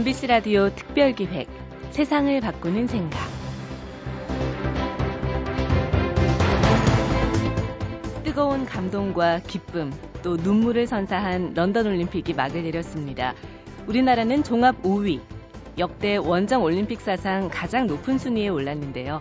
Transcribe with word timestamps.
MBC 0.00 0.28
라디오 0.28 0.70
특별기획 0.74 1.46
세상을 1.90 2.40
바꾸는 2.40 2.86
생각 2.86 3.20
뜨거운 8.24 8.64
감동과 8.64 9.40
기쁨 9.40 9.92
또 10.22 10.36
눈물을 10.38 10.86
선사한 10.86 11.52
런던 11.52 11.86
올림픽이 11.86 12.32
막을 12.32 12.62
내렸습니다. 12.62 13.34
우리나라는 13.86 14.42
종합 14.42 14.80
5위, 14.82 15.20
역대 15.76 16.16
원정 16.16 16.62
올림픽 16.62 17.02
사상 17.02 17.50
가장 17.52 17.86
높은 17.86 18.16
순위에 18.16 18.48
올랐는데요. 18.48 19.20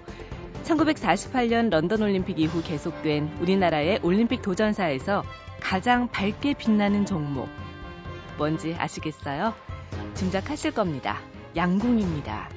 1948년 0.64 1.70
런던 1.72 2.02
올림픽 2.02 2.40
이후 2.40 2.64
계속된 2.64 3.40
우리나라의 3.42 4.00
올림픽 4.02 4.42
도전사에서 4.42 5.26
가장 5.60 6.08
밝게 6.08 6.54
빛나는 6.54 7.06
종목. 7.06 7.50
뭔지 8.38 8.74
아시겠어요? 8.80 9.54
짐작하실 10.14 10.72
겁니다. 10.72 11.20
양궁입니다. 11.56 12.50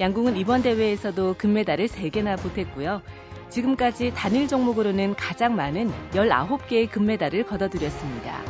양궁은 0.00 0.36
이번 0.36 0.62
대회에서도 0.62 1.34
금메달을 1.38 1.88
3개나 1.88 2.38
보탰고요. 2.40 3.02
지금까지 3.48 4.12
단일 4.14 4.46
종목으로는 4.46 5.14
가장 5.14 5.56
많은 5.56 5.90
19개의 6.12 6.90
금메달을 6.90 7.44
거둬들였습니다. 7.46 8.42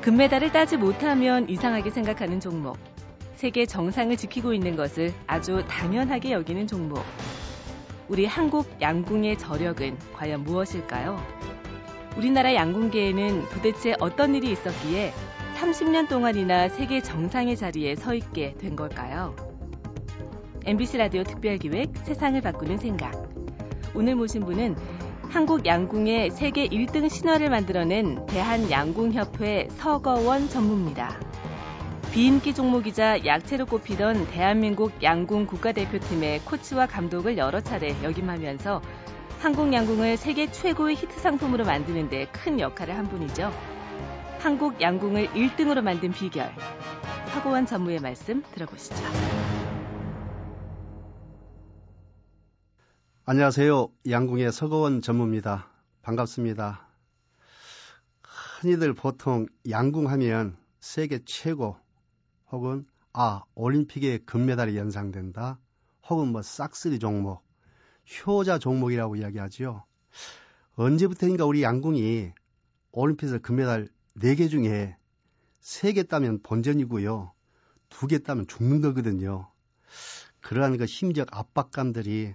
금메달을 0.00 0.52
따지 0.52 0.76
못하면 0.76 1.48
이상하게 1.48 1.90
생각하는 1.90 2.40
종목. 2.40 2.78
세계 3.34 3.64
정상을 3.66 4.16
지키고 4.16 4.52
있는 4.52 4.76
것을 4.76 5.12
아주 5.26 5.62
당연하게 5.68 6.32
여기는 6.32 6.66
종목. 6.66 7.04
우리 8.08 8.26
한국 8.26 8.68
양궁의 8.80 9.38
저력은 9.38 9.96
과연 10.14 10.42
무엇일까요? 10.44 11.22
우리나라 12.16 12.54
양궁계에는 12.54 13.48
도대체 13.50 13.94
어떤 14.00 14.34
일이 14.34 14.50
있었기에 14.50 15.12
30년 15.60 16.08
동안이나 16.08 16.70
세계 16.70 17.02
정상의 17.02 17.54
자리에 17.54 17.94
서 17.94 18.14
있게 18.14 18.54
된 18.54 18.76
걸까요? 18.76 19.36
MBC 20.64 20.96
라디오 20.96 21.22
특별기획 21.22 21.90
세상을 21.98 22.40
바꾸는 22.40 22.78
생각. 22.78 23.12
오늘 23.94 24.14
모신 24.14 24.42
분은 24.42 24.74
한국 25.28 25.66
양궁의 25.66 26.30
세계 26.30 26.66
1등 26.66 27.10
신화를 27.10 27.50
만들어낸 27.50 28.24
대한양궁협회 28.24 29.68
서거원 29.76 30.48
전무입니다. 30.48 31.20
비인기 32.10 32.54
종목이자 32.54 33.26
약체로 33.26 33.66
꼽히던 33.66 34.28
대한민국 34.28 34.92
양궁 35.02 35.44
국가대표팀의 35.44 36.40
코치와 36.40 36.86
감독을 36.86 37.36
여러 37.36 37.60
차례 37.60 37.94
역임하면서 38.02 38.80
한국 39.40 39.70
양궁을 39.74 40.16
세계 40.16 40.50
최고의 40.50 40.96
히트 40.96 41.20
상품으로 41.20 41.66
만드는 41.66 42.08
데 42.08 42.26
큰 42.32 42.58
역할을 42.58 42.96
한 42.96 43.06
분이죠. 43.08 43.52
한국 44.40 44.80
양궁을 44.80 45.28
1등으로 45.28 45.82
만든 45.82 46.12
비결. 46.12 46.50
서거원 47.34 47.66
전무의 47.66 48.00
말씀 48.00 48.42
들어보시죠. 48.54 48.96
안녕하세요. 53.26 53.88
양궁의 54.08 54.50
서거원 54.50 55.02
전무입니다. 55.02 55.68
반갑습니다. 56.00 56.88
흔히들 58.22 58.94
보통 58.94 59.44
양궁하면 59.68 60.56
세계 60.80 61.20
최고 61.26 61.76
혹은 62.50 62.86
아 63.12 63.42
올림픽에 63.54 64.20
금메달이 64.24 64.74
연상된다 64.78 65.58
혹은 66.08 66.28
뭐 66.28 66.40
싹쓸이 66.40 66.98
종목 66.98 67.42
효자 68.26 68.58
종목이라고 68.58 69.16
이야기하지요. 69.16 69.84
언제부터인가 70.76 71.44
우리 71.44 71.62
양궁이 71.62 72.32
올림픽에서 72.92 73.38
금메달 73.40 73.90
4개 74.20 74.50
중에 74.50 74.96
3개 75.62 76.08
따면 76.08 76.40
본전이고요. 76.42 77.32
2개 77.90 78.24
따면 78.24 78.46
죽는 78.46 78.80
거거든요. 78.80 79.50
그러한 80.40 80.76
그 80.78 80.86
심적 80.86 81.28
압박감들이 81.32 82.34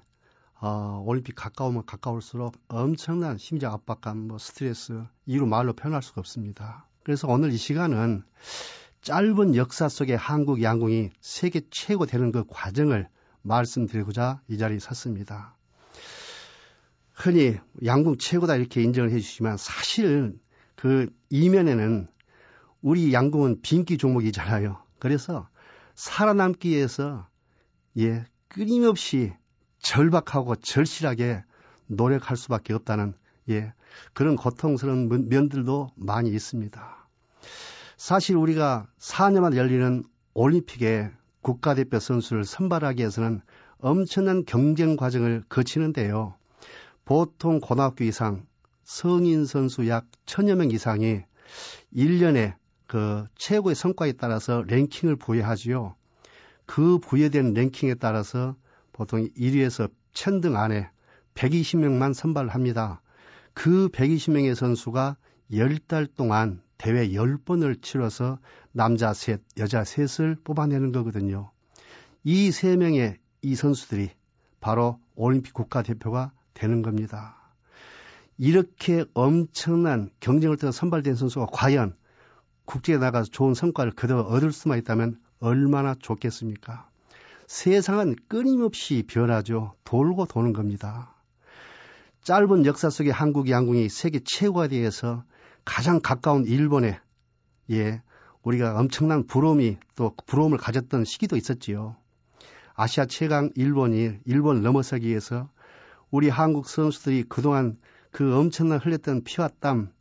어, 0.62 1.04
올림픽 1.06 1.36
가까우면 1.36 1.86
가까울수록 1.86 2.56
엄청난 2.70 3.38
심적 3.38 3.74
압박감, 3.74 4.28
뭐 4.28 4.38
스트레스, 4.38 5.04
이루 5.26 5.46
말로 5.46 5.74
표현할 5.74 6.02
수가 6.02 6.22
없습니다. 6.22 6.88
그래서 7.04 7.28
오늘 7.28 7.52
이 7.52 7.58
시간은 7.58 8.24
짧은 9.02 9.56
역사 9.56 9.90
속에 9.90 10.16
한국 10.16 10.64
양궁이 10.64 11.12
세계 11.20 11.62
최고 11.70 12.06
되는 12.06 12.32
그 12.32 12.46
과정을 12.48 13.08
말씀드리고자 13.44 14.42
이 14.48 14.58
자리에 14.58 14.80
섰습니다. 14.80 15.56
흔히 17.14 17.58
양궁 17.84 18.18
최고다 18.18 18.56
이렇게 18.56 18.82
인정을 18.82 19.12
해주시지만 19.12 19.58
사실 19.58 20.40
그 20.76 21.10
이면에는 21.30 22.08
우리 22.82 23.14
양궁은 23.14 23.62
빈기 23.62 23.98
종목이잖아요. 23.98 24.78
그래서 25.00 25.48
살아남기 25.96 26.70
위해서 26.70 27.28
예 27.98 28.26
끊임없이 28.48 29.34
절박하고 29.80 30.56
절실하게 30.58 31.44
노력할 31.88 32.38
수밖에 32.38 32.74
없다는 32.74 33.14
예, 33.50 33.74
그런 34.14 34.36
고통스러운 34.36 35.28
면들도 35.30 35.92
많이 35.96 36.30
있습니다. 36.32 37.08
사실 37.98 38.36
우리가 38.36 38.88
4년마다 39.00 39.56
열리는 39.56 40.04
올림픽에 40.34 41.12
국가대표 41.42 42.00
선수를 42.00 42.44
선발하기 42.44 43.00
위해서는 43.00 43.42
엄청난 43.78 44.46
경쟁 44.46 44.96
과정을 44.96 45.44
거치는데요. 45.48 46.34
보통 47.06 47.60
고등학교 47.60 48.04
이상 48.04 48.46
성인 48.86 49.46
선수 49.46 49.88
약 49.90 50.06
천여 50.26 50.56
명 50.56 50.72
이상이 50.72 51.24
1년에 51.94 52.54
그 52.88 53.26
최고의 53.36 53.76
성과에 53.76 54.14
따라서 54.14 54.64
랭킹을 54.68 55.16
부여하지요. 55.18 55.96
그 56.66 57.00
부여된 57.00 57.54
랭킹에 57.54 57.96
따라서 57.96 58.56
보통 58.94 59.28
1위에서 59.38 59.92
천등 60.14 60.56
안에 60.56 60.90
120명만 61.34 62.14
선발을 62.14 62.50
합니다. 62.50 63.02
그 63.54 63.90
120명의 63.90 64.56
선수가 64.56 65.18
10달 65.52 66.08
동안 66.16 66.62
대회 66.78 67.10
10번을 67.10 67.82
치러서 67.82 68.40
남자 68.72 69.14
셋, 69.14 69.42
여자 69.58 69.84
셋을 69.84 70.38
뽑아내는 70.44 70.92
거거든요. 70.92 71.52
이세 72.24 72.76
명의 72.78 73.18
이 73.42 73.56
선수들이 73.56 74.12
바로 74.60 75.00
올림픽 75.16 75.54
국가대표가 75.54 76.32
되는 76.54 76.82
겁니다. 76.82 77.45
이렇게 78.38 79.06
엄청난 79.14 80.10
경쟁을 80.20 80.58
통해 80.58 80.72
선발된 80.72 81.16
선수가 81.16 81.48
과연 81.52 81.96
국제에 82.66 82.98
나가서 82.98 83.32
좋은 83.32 83.54
성과를 83.54 83.94
그대로 83.94 84.22
얻을 84.22 84.52
수만 84.52 84.78
있다면 84.80 85.20
얼마나 85.40 85.96
좋겠습니까? 85.96 86.90
세상은 87.48 88.16
끊임없이 88.28 89.04
변하죠. 89.08 89.76
돌고 89.84 90.26
도는 90.26 90.54
겁니다. 90.54 91.16
짧은 92.24 92.66
역사 92.66 92.90
속에 92.90 93.12
한국 93.12 93.50
양궁이 93.50 93.88
세계 93.90 94.20
최고가 94.20 94.68
되어서 94.68 95.24
가장 95.64 96.00
가까운 96.02 96.46
일본에 96.46 97.00
예 97.70 98.02
우리가 98.42 98.80
엄청난 98.80 99.28
부러움이 99.28 99.78
또 99.96 100.16
부러움을 100.26 100.58
가졌던 100.58 101.06
시기도 101.06 101.38
있었지요. 101.38 101.96
아시아 102.74 103.06
최강 103.06 103.52
일본이 103.56 104.18
일본 104.26 104.62
넘어서기 104.62 105.08
위해서 105.08 105.50
우리 106.10 106.30
한국 106.30 106.68
선수들이 106.68 107.26
그동안 107.30 107.78
그 108.16 108.38
엄청난 108.38 108.80
흘렸던 108.80 109.24
피와 109.24 109.50
땀 109.60 109.96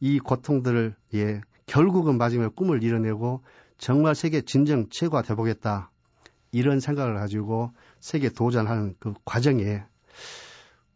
이 0.00 0.18
고통들을 0.18 0.94
예 1.14 1.40
결국은 1.66 2.18
마지막에 2.18 2.52
꿈을 2.54 2.82
이뤄내고 2.82 3.42
정말 3.78 4.14
세계 4.14 4.40
진정 4.40 4.88
최고가 4.90 5.22
되보겠다 5.22 5.90
이런 6.52 6.80
생각을 6.80 7.14
가지고 7.14 7.72
세계 8.00 8.28
도전하는 8.28 8.94
그 8.98 9.14
과정에 9.24 9.82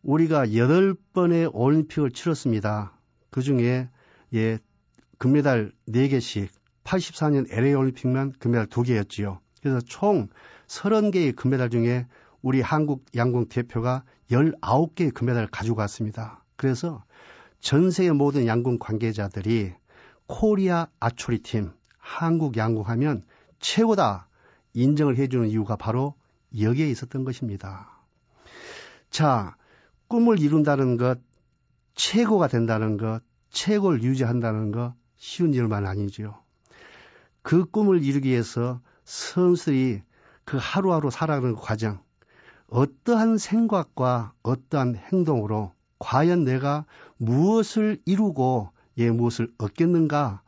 우리가 0.03 0.55
여덟 0.55 0.95
번의 1.13 1.51
올림픽을 1.53 2.11
치렀습니다. 2.11 2.99
그 3.31 3.43
중에 3.43 3.89
예, 4.35 4.59
금메달 5.19 5.73
4개씩 5.89 6.49
84년 6.85 7.47
LA 7.51 7.75
올림픽만 7.75 8.33
금메달 8.39 8.67
2개였지요. 8.67 9.39
그래서 9.61 9.81
총 9.81 10.29
30개의 10.67 11.37
금메달 11.37 11.71
중에 11.71 12.07
우리 12.41 12.61
한국 12.61 13.05
양궁 13.15 13.49
대표가 13.49 14.03
19개의 14.31 15.15
금메달을 15.15 15.49
가지고 15.49 15.77
갔습니다. 15.77 16.42
그래서 16.63 17.03
전 17.59 17.91
세계 17.91 18.13
모든 18.13 18.47
양궁 18.47 18.79
관계자들이 18.79 19.73
코리아 20.29 20.87
아초리 21.01 21.41
팀, 21.41 21.73
한국 21.99 22.57
양궁 22.57 22.85
하면 22.87 23.25
최고다 23.59 24.29
인정을 24.73 25.17
해주는 25.17 25.49
이유가 25.49 25.75
바로 25.75 26.15
여기에 26.57 26.89
있었던 26.89 27.25
것입니다. 27.25 27.91
자, 29.11 29.57
꿈을 30.07 30.39
이룬다는 30.39 30.97
것, 30.99 31.19
최고가 31.97 32.47
된다는 32.47 32.97
것, 32.97 33.23
최고를 33.51 34.05
유지한다는 34.05 34.71
것 34.71 34.95
쉬운 35.17 35.55
일만 35.55 35.85
아니죠. 35.85 36.41
그 37.43 37.65
꿈을 37.65 38.05
이루기 38.05 38.29
위해서 38.29 38.81
선수들이 39.05 40.03
그 40.45 40.59
하루하루 40.61 41.11
살아가는 41.11 41.57
과정, 41.57 42.01
어떠한 42.69 43.39
생각과 43.39 44.33
어떠한 44.45 44.95
행동으로 44.95 45.73
과연 46.03 46.43
내가 46.43 46.85
무엇을 47.17 48.01
이루고 48.05 48.71
예 48.99 49.09
무엇을 49.09 49.53
얻겠는가 49.57 50.43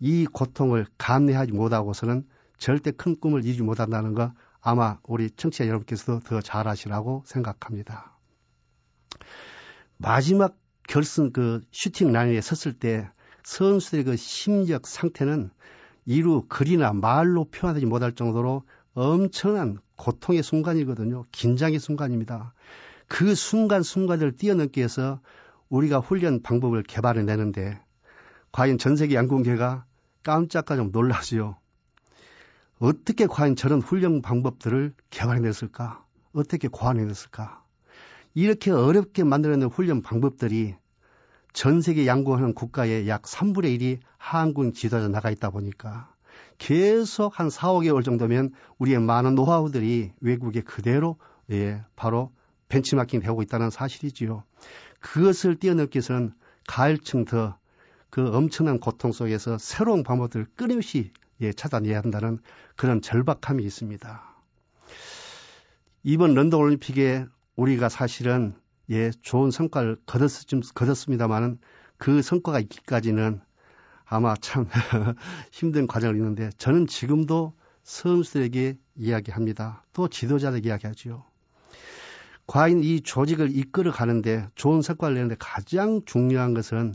이 0.00 0.26
고통을 0.26 0.86
감내하지 0.98 1.52
못하고서는 1.52 2.26
절대 2.58 2.90
큰 2.90 3.14
꿈을 3.18 3.44
이루지 3.44 3.62
못한다는 3.62 4.14
거 4.14 4.32
아마 4.60 4.98
우리 5.04 5.30
청취자 5.30 5.68
여러분께서도 5.68 6.18
더 6.20 6.40
잘 6.40 6.66
아시라고 6.66 7.22
생각합니다. 7.26 8.18
마지막 9.98 10.56
결승 10.88 11.30
그 11.30 11.60
슈팅 11.70 12.10
라인에 12.12 12.40
섰을 12.40 12.72
때 12.72 13.08
선수들의 13.44 14.04
그 14.04 14.16
심적 14.16 14.88
상태는 14.88 15.50
이루 16.06 16.44
글이나 16.48 16.92
말로 16.92 17.44
표현하지 17.44 17.86
못할 17.86 18.12
정도로 18.12 18.64
엄청난 18.94 19.78
고통의 19.94 20.42
순간이거든요. 20.42 21.24
긴장의 21.30 21.78
순간입니다. 21.78 22.52
그 23.08 23.34
순간순간을 23.34 24.36
뛰어넘기 24.36 24.80
위해서 24.80 25.20
우리가 25.68 25.98
훈련 25.98 26.42
방법을 26.42 26.82
개발해 26.82 27.22
내는데 27.22 27.80
과연 28.52 28.78
전 28.78 28.96
세계 28.96 29.14
양궁계가 29.14 29.84
깜짝깜짝 30.22 30.90
놀라지요. 30.90 31.56
어떻게 32.78 33.26
과연 33.26 33.56
저런 33.56 33.80
훈련 33.80 34.22
방법들을 34.22 34.94
개발해냈을까? 35.10 36.04
어떻게 36.32 36.68
고안해냈을까? 36.68 37.64
이렇게 38.34 38.70
어렵게 38.70 39.24
만들어낸 39.24 39.68
훈련 39.68 40.02
방법들이 40.02 40.76
전 41.52 41.80
세계 41.80 42.06
양궁하는 42.06 42.54
국가의 42.54 43.08
약 43.08 43.22
3분의 43.22 43.78
1이 43.78 43.98
한국 44.16 44.72
지도자 44.74 45.08
나가 45.08 45.30
있다 45.30 45.50
보니까 45.50 46.14
계속 46.58 47.40
한 47.40 47.50
4, 47.50 47.68
5개월 47.68 48.04
정도면 48.04 48.52
우리의 48.78 49.00
많은 49.00 49.34
노하우들이 49.34 50.12
외국에 50.20 50.60
그대로 50.60 51.16
예, 51.50 51.82
바로 51.96 52.30
벤치마킹 52.68 53.20
되고 53.20 53.42
있다는 53.42 53.70
사실이지요. 53.70 54.44
그것을 55.00 55.56
뛰어넘기 55.56 55.98
위해서는 55.98 56.32
가을층 56.66 57.24
더 57.24 57.58
그 58.10 58.34
엄청난 58.34 58.80
고통 58.80 59.12
속에서 59.12 59.58
새로운 59.58 60.02
방법들을 60.02 60.46
끊임없이 60.56 61.12
예, 61.40 61.52
찾아내야 61.52 61.98
한다는 61.98 62.38
그런 62.74 63.00
절박함이 63.00 63.62
있습니다. 63.64 64.22
이번 66.02 66.34
런던 66.34 66.60
올림픽에 66.60 67.26
우리가 67.56 67.88
사실은 67.88 68.54
예, 68.90 69.10
좋은 69.10 69.50
성과를 69.50 69.98
거뒀, 70.06 70.28
거뒀습니다만은 70.74 71.58
그 71.98 72.22
성과가 72.22 72.60
있기까지는 72.60 73.40
아마 74.04 74.34
참 74.40 74.66
힘든 75.52 75.86
과정을 75.86 76.16
있는데 76.16 76.50
저는 76.56 76.86
지금도 76.86 77.52
선수들에게 77.82 78.78
이야기합니다. 78.96 79.84
또 79.92 80.08
지도자들에게 80.08 80.68
이야기하죠. 80.68 81.24
과연 82.48 82.82
이 82.82 83.02
조직을 83.02 83.54
이끌어 83.54 83.92
가는데 83.92 84.48
좋은 84.54 84.80
성과를 84.80 85.14
내는데 85.14 85.36
가장 85.38 86.00
중요한 86.06 86.54
것은 86.54 86.94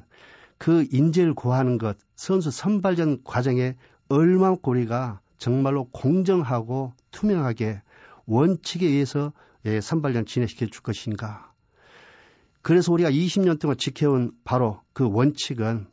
그 0.57 0.87
인재를 0.91 1.35
구하는 1.35 1.77
것, 1.77 1.95
선수 2.15 2.49
선발전 2.49 3.23
과정에 3.23 3.75
얼마나 4.09 4.57
우리가 4.63 5.21
정말로 5.37 5.85
공정하고 5.91 6.93
투명하게 7.11 7.81
원칙에 8.25 8.87
의해서 8.87 9.31
예, 9.65 9.79
선발전 9.79 10.25
진행시켜 10.25 10.65
줄 10.65 10.81
것인가. 10.81 11.53
그래서 12.63 12.91
우리가 12.91 13.11
20년 13.11 13.59
동안 13.59 13.77
지켜온 13.77 14.31
바로 14.43 14.81
그 14.93 15.07
원칙은 15.07 15.85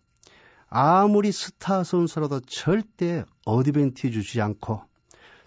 아무리 0.69 1.33
스타 1.33 1.85
선수라도 1.85 2.41
절대 2.41 3.25
어드밴티지 3.45 4.13
주지 4.13 4.41
않고 4.41 4.83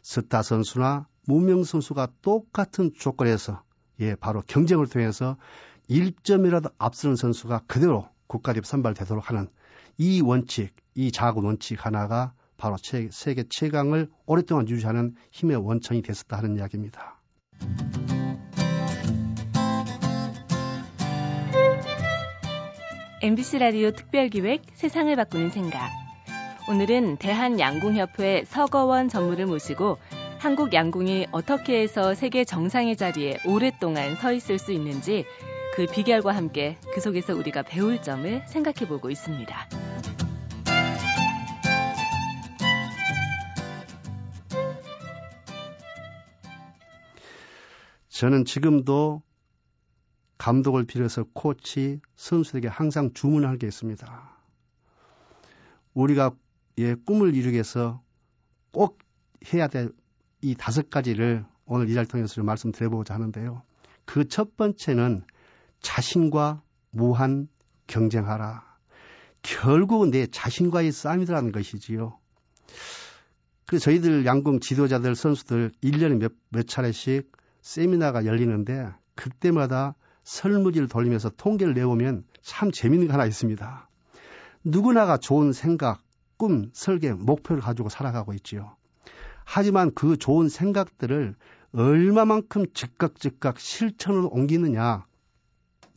스타 0.03 0.43
선수나 0.43 1.07
무명 1.25 1.63
선수가 1.63 2.09
똑같은 2.21 2.91
조건에서 2.93 3.63
예, 3.99 4.15
바로 4.15 4.41
경쟁을 4.45 4.87
통해서 4.87 5.37
1점이라도 5.89 6.71
앞서는 6.77 7.15
선수가 7.15 7.63
그대로 7.67 8.07
국가대표 8.27 8.65
선발되도록 8.65 9.29
하는 9.29 9.47
이 9.97 10.21
원칙, 10.21 10.75
이 10.95 11.11
작은 11.11 11.43
원칙 11.43 11.85
하나가 11.85 12.33
바로 12.57 12.77
세계 12.77 13.43
최강을 13.49 14.09
오랫동안 14.25 14.67
유지하는 14.67 15.15
힘의 15.31 15.57
원천이 15.57 16.01
됐었다 16.01 16.37
하는 16.37 16.55
이야기입니다. 16.55 17.19
MBC 23.21 23.59
라디오 23.59 23.91
특별기획 23.91 24.63
세상을 24.73 25.15
바꾸는 25.15 25.49
생각. 25.49 25.89
오늘은 26.69 27.17
대한양궁협회 27.17 28.45
서거원 28.45 29.09
전무를 29.09 29.45
모시고 29.45 29.97
한국 30.43 30.73
양궁이 30.73 31.27
어떻게 31.31 31.79
해서 31.79 32.13
세계 32.15 32.43
정상의 32.43 32.97
자리에 32.97 33.37
오랫동안 33.47 34.17
서 34.17 34.33
있을 34.33 34.59
수 34.59 34.73
있는지 34.73 35.23
그 35.73 35.85
비결과 35.85 36.35
함께 36.35 36.77
그 36.93 36.99
속에서 36.99 37.33
우리가 37.33 37.63
배울 37.63 38.01
점을 38.01 38.45
생각해 38.45 38.89
보고 38.89 39.09
있습니다. 39.09 39.55
저는 48.09 48.43
지금도 48.43 49.21
감독을 50.37 50.85
비롯해서 50.85 51.23
코치, 51.31 52.01
선수에게 52.17 52.67
항상 52.67 53.13
주문할 53.13 53.57
게 53.59 53.67
있습니다. 53.67 54.37
우리가 55.93 56.35
예, 56.79 56.95
꿈을 56.95 57.33
이루기 57.33 57.53
위해서 57.53 58.03
꼭 58.73 58.99
해야 59.53 59.69
될 59.69 59.93
이 60.43 60.55
다섯 60.55 60.89
가지를 60.89 61.45
오늘 61.65 61.89
이 61.89 61.93
자를 61.93 62.05
통해서 62.07 62.33
좀 62.33 62.45
말씀드려보고자 62.45 63.13
하는데요. 63.13 63.61
그 64.05 64.27
첫 64.27 64.57
번째는 64.57 65.23
자신과 65.81 66.61
무한 66.91 67.47
경쟁하라. 67.87 68.63
결국은 69.41 70.11
내 70.11 70.27
자신과의 70.27 70.91
싸움이라는 70.91 71.51
것이지요. 71.51 72.17
그 73.65 73.79
저희들 73.79 74.25
양궁 74.25 74.59
지도자들 74.59 75.15
선수들 75.15 75.71
1년에 75.81 76.17
몇, 76.17 76.33
몇 76.49 76.67
차례씩 76.67 77.31
세미나가 77.61 78.25
열리는데 78.25 78.91
그때마다 79.15 79.95
설무지를 80.23 80.87
돌리면서 80.89 81.29
통계를 81.31 81.73
내보면 81.73 82.25
참 82.41 82.71
재밌는 82.71 83.07
거 83.07 83.13
하나 83.13 83.25
있습니다. 83.25 83.89
누구나가 84.65 85.17
좋은 85.17 85.53
생각, 85.53 86.01
꿈, 86.37 86.69
설계, 86.73 87.13
목표를 87.13 87.61
가지고 87.61 87.89
살아가고 87.89 88.33
있지요. 88.33 88.75
하지만 89.45 89.93
그 89.93 90.17
좋은 90.17 90.49
생각들을 90.49 91.35
얼마만큼 91.73 92.65
즉각 92.73 93.19
즉각 93.19 93.59
실천으로 93.59 94.29
옮기느냐, 94.29 95.05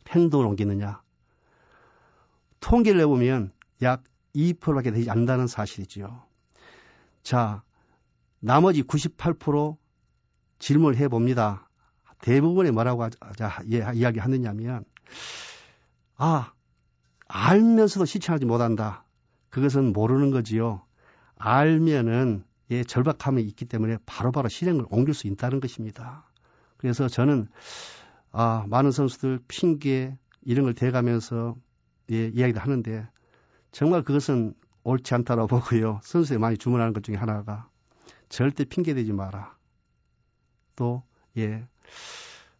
행동을 0.09 0.45
옮기느냐. 0.47 1.01
통계를 2.59 2.99
내보면 2.99 3.51
약 3.81 4.03
2%밖에 4.35 4.91
되지 4.91 5.09
않는다는 5.09 5.47
사실이지요. 5.47 6.23
자, 7.23 7.63
나머지 8.39 8.83
98% 8.83 9.77
질문을 10.59 10.97
해봅니다. 10.97 11.69
대부분이 12.21 12.71
뭐라고 12.71 13.03
하자, 13.03 13.61
예, 13.71 13.85
이야기 13.93 14.19
하느냐면, 14.19 14.83
아, 16.15 16.51
알면서도 17.27 18.05
실천하지 18.05 18.45
못한다. 18.45 19.03
그것은 19.49 19.93
모르는 19.93 20.31
거지요. 20.31 20.81
알면은, 21.35 22.43
예, 22.71 22.83
절박함이 22.83 23.41
있기 23.43 23.65
때문에 23.65 23.97
바로바로 24.05 24.31
바로 24.31 24.49
실행을 24.49 24.85
옮길 24.89 25.13
수 25.13 25.27
있다는 25.27 25.59
것입니다. 25.59 26.25
그래서 26.77 27.07
저는, 27.07 27.47
아, 28.31 28.65
많은 28.67 28.91
선수들 28.91 29.39
핑계, 29.47 30.17
이런 30.41 30.65
걸 30.65 30.73
대가면서, 30.73 31.55
예, 32.11 32.27
이야기를 32.27 32.61
하는데, 32.61 33.07
정말 33.71 34.03
그것은 34.03 34.53
옳지 34.83 35.13
않다고 35.13 35.47
보고요. 35.81 35.99
선수에 36.03 36.37
많이 36.37 36.57
주문하는 36.57 36.93
것 36.93 37.03
중에 37.03 37.15
하나가, 37.15 37.69
절대 38.29 38.65
핑계 38.65 38.93
대지 38.93 39.13
마라. 39.13 39.55
또, 40.75 41.03
예, 41.37 41.65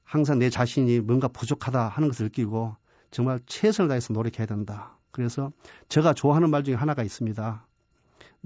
항상 0.03 0.39
내 0.39 0.49
자신이 0.49 1.01
뭔가 1.01 1.27
부족하다 1.27 1.89
하는 1.89 2.07
것을 2.07 2.25
느끼고 2.27 2.75
정말 3.11 3.41
최선을 3.45 3.89
다해서 3.89 4.13
노력해야 4.13 4.45
된다. 4.47 4.97
그래서 5.11 5.51
제가 5.89 6.13
좋아하는 6.13 6.49
말 6.49 6.63
중에 6.63 6.75
하나가 6.75 7.03
있습니다. 7.03 7.66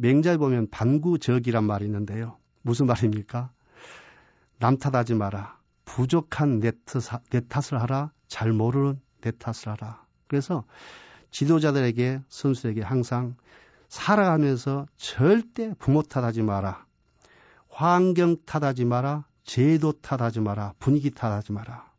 맹자에 0.01 0.38
보면 0.38 0.67
반구적이란 0.72 1.63
말이 1.63 1.86
있는데요. 1.86 2.38
무슨 2.63 2.88
말입니까? 2.88 3.51
남 4.58 4.77
탓하지 4.77 5.13
마라. 5.13 5.60
부족한 5.86 6.60
내, 6.60 6.72
탓, 6.86 7.22
내 7.29 7.39
탓을 7.48 7.79
하라. 7.79 8.12
잘 8.27 8.51
모르는 8.51 9.00
내 9.22 9.31
탓을 9.31 9.67
하라. 9.67 10.03
그래서 10.27 10.63
지도자들에게 11.29 12.22
선수에게 12.29 12.81
항상 12.81 13.36
살아가면서 13.89 14.88
절대 14.98 15.74
부모 15.77 16.01
탓하지 16.01 16.41
마라. 16.41 16.86
환경 17.70 18.38
탓하지 18.46 18.86
마라. 18.86 19.25
제도 19.43 19.91
탓하지 19.91 20.39
마라. 20.39 20.74
분위기 20.79 21.12
탓하지 21.12 21.51
마라. 21.51 21.91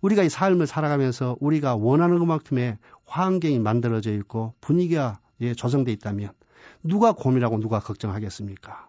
우리가 0.00 0.22
이 0.22 0.30
삶을 0.30 0.66
살아가면서 0.66 1.36
우리가 1.40 1.76
원하는 1.76 2.18
것만큼의 2.20 2.78
환경이 3.04 3.58
만들어져 3.58 4.12
있고 4.12 4.54
분위기가 4.62 5.18
예, 5.40 5.52
조성돼 5.52 5.92
있다면 5.92 6.30
누가 6.84 7.12
고민하고 7.12 7.58
누가 7.58 7.80
걱정하겠습니까? 7.80 8.88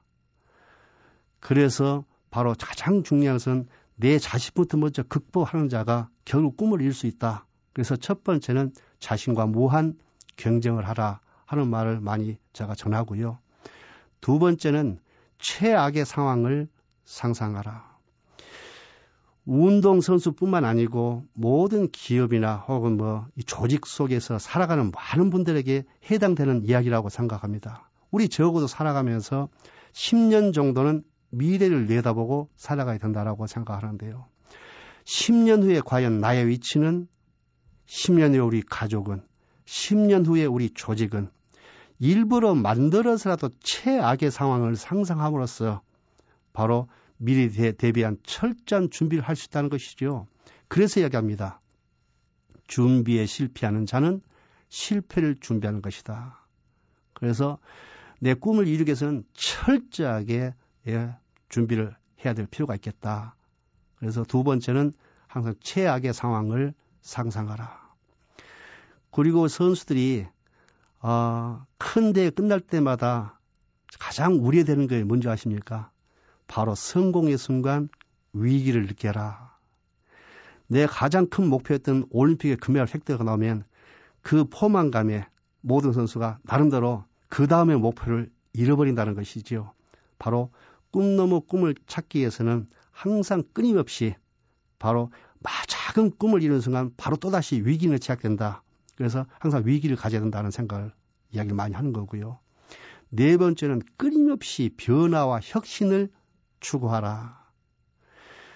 그래서 1.39 2.03
바로 2.29 2.53
가장 2.59 3.03
중요한 3.03 3.37
것은 3.37 3.67
내 3.95 4.19
자신부터 4.19 4.77
먼저 4.77 5.03
극복하는 5.03 5.69
자가 5.69 6.09
결국 6.25 6.57
꿈을 6.57 6.81
이룰 6.81 6.93
수 6.93 7.07
있다. 7.07 7.45
그래서 7.73 7.95
첫 7.95 8.23
번째는 8.23 8.73
자신과 8.99 9.45
무한 9.47 9.97
경쟁을 10.35 10.87
하라 10.87 11.21
하는 11.45 11.69
말을 11.69 12.01
많이 12.01 12.37
제가 12.51 12.75
전하고요. 12.75 13.39
두 14.19 14.39
번째는 14.39 14.99
최악의 15.39 16.05
상황을 16.05 16.67
상상하라. 17.05 17.94
운동선수뿐만 19.45 20.65
아니고 20.65 21.23
모든 21.33 21.89
기업이나 21.91 22.55
혹은 22.67 22.97
뭐 22.97 23.27
조직 23.45 23.85
속에서 23.85 24.39
살아가는 24.39 24.91
많은 24.91 25.29
분들에게 25.29 25.85
해당되는 26.09 26.65
이야기라고 26.65 27.09
생각합니다. 27.09 27.89
우리 28.11 28.27
적어도 28.27 28.67
살아가면서 28.67 29.49
10년 29.93 30.53
정도는 30.53 31.03
미래를 31.29 31.85
내다보고 31.85 32.49
살아가야 32.55 32.97
된다라고 32.97 33.45
생각하는데요. 33.45 34.25
10년 35.03 35.63
후에 35.63 35.81
과연 35.85 36.19
나의 36.19 36.47
위치는 36.47 37.07
10년 37.85 38.31
후에 38.31 38.39
우리 38.39 38.61
가족은 38.61 39.21
10년 39.65 40.25
후에 40.25 40.45
우리 40.45 40.71
조직은 40.71 41.29
일부러 41.99 42.55
만들어서라도 42.55 43.49
최악의 43.61 44.31
상황을 44.31 44.75
상상함으로써 44.75 45.81
바로 46.51 46.87
미래에 47.17 47.73
대비한 47.73 48.17
철저한 48.23 48.89
준비를 48.89 49.23
할 49.23 49.35
수 49.35 49.47
있다는 49.47 49.69
것이죠. 49.69 50.27
그래서 50.67 50.99
이야기합니다. 50.99 51.61
준비에 52.67 53.25
실패하는 53.25 53.85
자는 53.85 54.21
실패를 54.69 55.35
준비하는 55.39 55.81
것이다. 55.81 56.45
그래서 57.13 57.59
내 58.19 58.33
꿈을 58.33 58.67
이루기 58.67 58.89
위해서는 58.89 59.23
철저하게 59.33 60.53
예, 60.87 61.15
준비를 61.49 61.95
해야 62.23 62.33
될 62.33 62.47
필요가 62.47 62.75
있겠다. 62.75 63.35
그래서 63.97 64.23
두 64.23 64.43
번째는 64.43 64.93
항상 65.27 65.55
최악의 65.59 66.13
상황을 66.13 66.73
상상하라. 67.01 67.85
그리고 69.11 69.47
선수들이 69.47 70.27
어, 71.01 71.65
큰 71.77 72.13
대회 72.13 72.29
끝날 72.29 72.59
때마다 72.59 73.39
가장 73.99 74.33
우려되는 74.33 74.87
게 74.87 75.03
뭔지 75.03 75.29
아십니까? 75.29 75.91
바로 76.47 76.75
성공의 76.75 77.37
순간 77.37 77.89
위기를 78.33 78.85
느껴라. 78.85 79.55
내 80.67 80.85
가장 80.85 81.27
큰 81.27 81.47
목표였던 81.47 82.07
올림픽의 82.09 82.57
금메달 82.57 82.87
획득가 82.93 83.23
나오면 83.23 83.63
그 84.21 84.45
포만감에 84.45 85.27
모든 85.61 85.93
선수가 85.93 86.39
나름대로 86.43 87.05
그 87.27 87.47
다음의 87.47 87.77
목표를 87.77 88.31
잃어버린다는 88.53 89.15
것이지요. 89.15 89.71
바로 90.17 90.51
꿈 90.91 91.15
넘어 91.15 91.39
꿈을 91.39 91.75
찾기 91.87 92.19
위해서는 92.19 92.67
항상 92.91 93.43
끊임없이 93.53 94.15
바로 94.79 95.11
작은 95.67 96.17
꿈을 96.17 96.41
이루는 96.41 96.61
순간 96.61 96.91
바로 96.97 97.17
또다시 97.17 97.61
위기는 97.61 97.95
시작된다. 97.97 98.63
그래서 98.95 99.25
항상 99.39 99.63
위기를 99.65 99.95
가져야 99.95 100.21
된다는 100.21 100.51
생각을 100.51 100.91
이야기를 101.31 101.55
많이 101.55 101.75
하는 101.75 101.93
거고요. 101.93 102.39
네 103.09 103.37
번째는 103.37 103.81
끊임없이 103.97 104.71
변화와 104.77 105.39
혁신을 105.43 106.09
추구하라. 106.65 107.45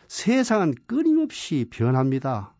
세상은 0.08 0.74
끊임없이 0.88 1.68
변합니다. 1.70 2.56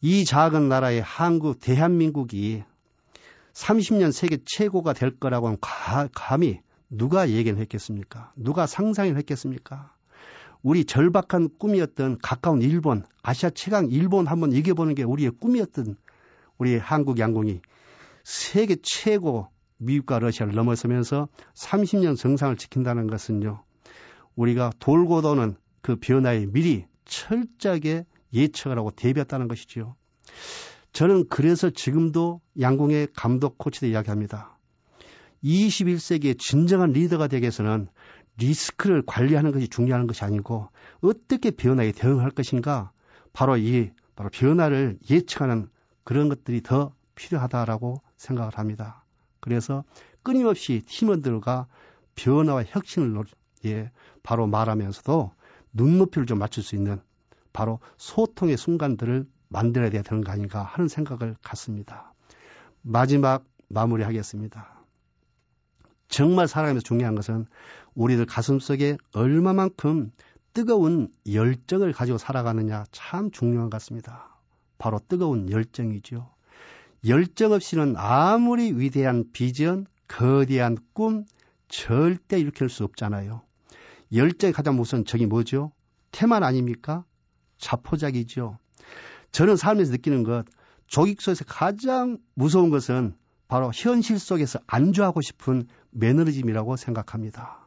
이 0.00 0.24
작은 0.24 0.68
나라의 0.68 1.00
한국, 1.00 1.60
대한민국이 1.60 2.64
30년 3.52 4.10
세계 4.10 4.38
최고가 4.44 4.92
될 4.92 5.16
거라고는 5.16 5.58
가, 5.60 6.08
감히 6.12 6.60
누가 6.90 7.30
얘기를 7.30 7.58
했겠습니까? 7.58 8.32
누가 8.34 8.66
상상을 8.66 9.16
했겠습니까? 9.16 9.94
우리 10.62 10.84
절박한 10.84 11.50
꿈이었던 11.58 12.18
가까운 12.20 12.62
일본, 12.62 13.04
아시아 13.22 13.50
최강 13.50 13.88
일본 13.90 14.26
한번 14.26 14.52
이겨보는 14.52 14.96
게 14.96 15.04
우리의 15.04 15.30
꿈이었던 15.30 15.96
우리 16.58 16.76
한국 16.76 17.18
양궁이 17.18 17.60
세계 18.24 18.76
최고 18.82 19.48
미국과 19.78 20.18
러시아를 20.18 20.54
넘어서면서 20.54 21.28
30년 21.54 22.16
정상을 22.16 22.56
지킨다는 22.56 23.06
것은요. 23.06 23.62
우리가 24.36 24.72
돌고 24.78 25.22
도는 25.22 25.56
그 25.80 25.96
변화에 25.96 26.46
미리 26.46 26.86
철저하게 27.04 28.04
예측을 28.32 28.78
하고 28.78 28.90
대비했다는 28.90 29.48
것이지요. 29.48 29.94
저는 30.92 31.28
그래서 31.28 31.70
지금도 31.70 32.40
양궁의 32.60 33.08
감독 33.14 33.58
코치들 33.58 33.88
이야기합니다. 33.88 34.58
21세기의 35.42 36.38
진정한 36.38 36.92
리더가 36.92 37.26
되기 37.26 37.42
위해서는 37.42 37.88
리스크를 38.38 39.02
관리하는 39.04 39.52
것이 39.52 39.68
중요한 39.68 40.06
것이 40.06 40.24
아니고 40.24 40.68
어떻게 41.00 41.50
변화에 41.50 41.92
대응할 41.92 42.30
것인가 42.30 42.92
바로 43.32 43.56
이 43.56 43.90
바로 44.14 44.30
변화를 44.30 44.98
예측하는 45.10 45.68
그런 46.04 46.28
것들이 46.28 46.62
더 46.62 46.94
필요하다라고 47.14 48.02
생각을 48.16 48.56
합니다. 48.56 49.04
그래서 49.40 49.84
끊임없이 50.22 50.82
팀원들과 50.86 51.66
변화와 52.14 52.64
혁신을 52.66 53.12
예, 53.66 53.90
바로 54.22 54.46
말하면서도 54.46 55.32
눈높이를 55.72 56.26
좀 56.26 56.38
맞출 56.38 56.62
수 56.62 56.74
있는 56.74 57.00
바로 57.52 57.80
소통의 57.96 58.56
순간들을 58.56 59.26
만들어야 59.48 59.90
되는 59.90 60.24
거 60.24 60.32
아닌가 60.32 60.62
하는 60.62 60.88
생각을 60.88 61.36
갖습니다. 61.42 62.14
마지막 62.82 63.44
마무리하겠습니다. 63.68 64.82
정말 66.08 66.48
살아가면서 66.48 66.84
중요한 66.84 67.14
것은 67.14 67.46
우리들 67.94 68.26
가슴 68.26 68.58
속에 68.58 68.96
얼마만큼 69.14 70.12
뜨거운 70.52 71.08
열정을 71.30 71.92
가지고 71.92 72.18
살아가느냐 72.18 72.84
참 72.92 73.30
중요한 73.30 73.70
것 73.70 73.76
같습니다. 73.76 74.38
바로 74.78 75.00
뜨거운 75.08 75.50
열정이죠. 75.50 76.30
열정 77.06 77.52
없이는 77.52 77.94
아무리 77.96 78.72
위대한 78.72 79.24
비전, 79.32 79.86
거대한 80.06 80.76
꿈 80.92 81.24
절대 81.68 82.38
일으킬 82.38 82.68
수 82.68 82.84
없잖아요. 82.84 83.42
열정의 84.14 84.52
가장 84.52 84.78
우선 84.80 85.04
적이 85.04 85.26
뭐죠? 85.26 85.72
태만 86.10 86.42
아닙니까? 86.42 87.04
자포자기죠. 87.58 88.58
저는 89.30 89.56
삶에서 89.56 89.92
느끼는 89.92 90.24
것, 90.24 90.44
조직 90.86 91.22
속에서 91.22 91.44
가장 91.46 92.18
무서운 92.34 92.70
것은 92.70 93.16
바로 93.48 93.70
현실 93.74 94.18
속에서 94.18 94.58
안주하고 94.66 95.20
싶은 95.20 95.66
매너리즘이라고 95.90 96.76
생각합니다. 96.76 97.66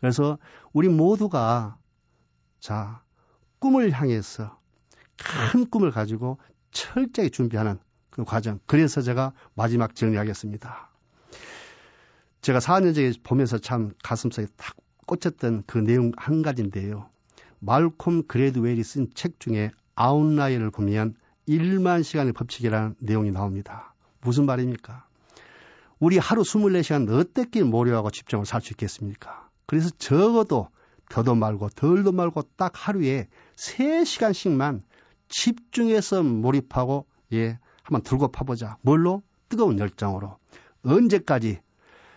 그래서 0.00 0.38
우리 0.72 0.88
모두가 0.88 1.78
자, 2.60 3.02
꿈을 3.58 3.90
향해서 3.90 4.58
큰 5.52 5.68
꿈을 5.68 5.90
가지고 5.90 6.38
철저히 6.70 7.30
준비하는 7.30 7.78
그 8.10 8.24
과정. 8.24 8.60
그래서 8.66 9.00
제가 9.00 9.32
마지막 9.54 9.94
정리하겠습니다. 9.94 10.90
제가 12.40 12.58
4년 12.58 12.94
전에 12.94 13.12
보면서 13.22 13.58
참 13.58 13.92
가슴속에 14.02 14.46
탁 14.56 14.76
꽂혔던 15.06 15.64
그 15.66 15.78
내용 15.78 16.12
한 16.16 16.42
가지인데요. 16.42 17.08
말콤 17.60 18.24
글래드웰이 18.26 18.82
쓴 18.82 19.08
책 19.14 19.40
중에 19.40 19.70
아웃라이어를 19.94 20.70
보면 20.70 21.14
1만 21.48 22.02
시간의 22.02 22.32
법칙이라는 22.32 22.96
내용이 22.98 23.30
나옵니다. 23.30 23.94
무슨 24.20 24.46
말입니까? 24.46 25.06
우리 25.98 26.18
하루 26.18 26.42
24시간 26.42 27.08
어떻게 27.10 27.62
몰입하고 27.62 28.10
집중을 28.10 28.44
할 28.46 28.60
수 28.60 28.72
있겠습니까? 28.72 29.48
그래서 29.66 29.90
적어도 29.98 30.68
더도 31.10 31.34
말고 31.34 31.68
덜도 31.70 32.12
말고 32.12 32.42
딱 32.56 32.72
하루에 32.74 33.28
3시간씩만 33.56 34.82
집중해서 35.28 36.22
몰입하고 36.22 37.06
예, 37.32 37.58
한번 37.82 38.02
들고 38.02 38.28
파보자. 38.28 38.76
뭘로? 38.82 39.22
뜨거운 39.48 39.78
열정으로. 39.78 40.38
언제까지? 40.84 41.60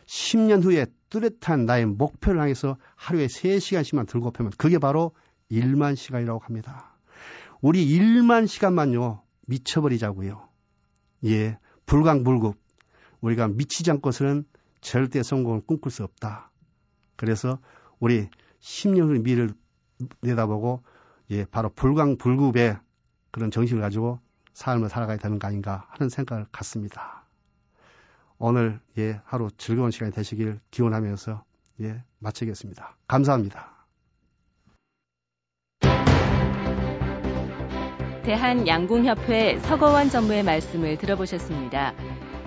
10년 0.07 0.63
후에 0.63 0.87
뚜렷한 1.09 1.65
나의 1.65 1.85
목표를 1.85 2.41
향해서 2.41 2.77
하루에 2.95 3.27
3시간씩만 3.27 4.07
들고 4.07 4.31
펴면 4.31 4.51
그게 4.57 4.79
바로 4.79 5.11
1만 5.51 5.95
시간이라고 5.95 6.39
합니다. 6.39 6.97
우리 7.61 7.85
1만 7.87 8.47
시간만요. 8.47 9.21
미쳐버리자고요. 9.47 10.47
예, 11.25 11.57
불광불급. 11.85 12.55
우리가 13.21 13.47
미치지 13.47 13.91
않고서는 13.91 14.45
절대 14.81 15.23
성공을 15.23 15.61
꿈꿀 15.65 15.91
수 15.91 16.03
없다. 16.03 16.51
그래서 17.15 17.59
우리 17.99 18.29
10년 18.59 19.09
후 19.09 19.19
미래를 19.21 19.53
내다보고 20.21 20.83
예, 21.31 21.45
바로 21.45 21.69
불광불급의 21.69 22.77
그런 23.31 23.51
정신을 23.51 23.81
가지고 23.81 24.19
삶을 24.53 24.89
살아가야 24.89 25.17
되는 25.17 25.39
거 25.39 25.47
아닌가 25.47 25.85
하는 25.89 26.09
생각을 26.09 26.45
갖습니다. 26.51 27.26
오늘 28.39 28.79
예, 28.97 29.19
하루 29.25 29.49
즐거운 29.57 29.91
시간이 29.91 30.11
되시길 30.11 30.59
기원하면서 30.69 31.43
예, 31.81 32.03
마치겠습니다. 32.19 32.95
감사합니다. 33.07 33.77
대한 38.23 38.67
양궁협회 38.67 39.59
서거원 39.59 40.09
전무의 40.09 40.43
말씀을 40.43 40.97
들어보셨습니다. 40.97 41.93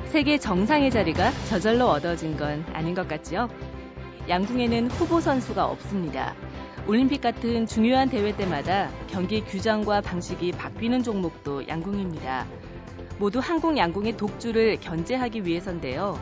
세계 0.06 0.38
정상의 0.38 0.90
자리가 0.90 1.30
저절로 1.48 1.86
얻어진 1.86 2.36
건 2.36 2.64
아닌 2.72 2.94
것 2.94 3.08
같지요? 3.08 3.48
양궁에는 4.28 4.90
후보 4.90 5.20
선수가 5.20 5.64
없습니다. 5.66 6.34
올림픽 6.86 7.20
같은 7.20 7.66
중요한 7.66 8.08
대회 8.10 8.36
때마다 8.36 8.90
경기 9.08 9.40
규정과 9.42 10.02
방식이 10.02 10.52
바뀌는 10.52 11.02
종목도 11.02 11.66
양궁입니다. 11.68 12.46
모두 13.20 13.38
한국 13.38 13.76
양궁의 13.76 14.16
독주를 14.16 14.80
견제하기 14.80 15.44
위해서인데요. 15.44 16.18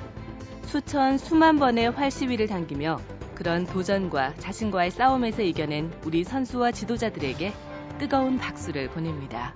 수천, 0.64 1.16
수만 1.16 1.60
번의 1.60 1.92
활시위를 1.92 2.48
당기며 2.48 3.00
그런 3.36 3.64
도전과 3.64 4.34
자신과의 4.34 4.90
싸움에서 4.90 5.42
이겨낸 5.42 5.92
우리 6.04 6.24
선수와 6.24 6.72
지도자들에게 6.72 7.52
뜨거운 8.00 8.36
박수를 8.38 8.88
보냅니다. 8.90 9.54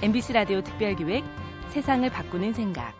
MBC 0.00 0.32
라디오 0.32 0.62
특별기획 0.62 1.22
세상을 1.68 2.08
바꾸는 2.08 2.54
생각 2.54 2.94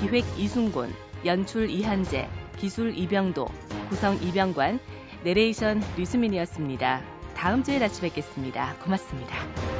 기획 0.00 0.24
이순곤, 0.38 0.94
연출 1.26 1.68
이한재, 1.68 2.30
기술 2.56 2.96
이병도, 2.96 3.46
구성 3.90 4.16
이병관, 4.22 4.80
내레이션 5.24 5.82
류수민이었습니다. 5.98 7.02
다음 7.36 7.62
주에 7.62 7.78
다시 7.78 8.00
뵙겠습니다. 8.00 8.76
고맙습니다. 8.82 9.73